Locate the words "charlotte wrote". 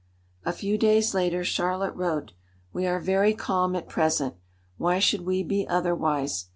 1.43-2.33